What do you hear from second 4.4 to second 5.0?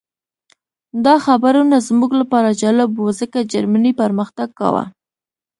کاوه